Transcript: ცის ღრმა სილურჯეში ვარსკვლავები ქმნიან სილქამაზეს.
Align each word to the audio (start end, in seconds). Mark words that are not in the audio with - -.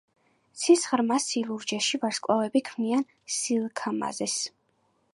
ცის 0.61 0.85
ღრმა 0.91 1.17
სილურჯეში 1.25 2.01
ვარსკვლავები 2.05 2.65
ქმნიან 2.71 3.09
სილქამაზეს. 3.39 4.43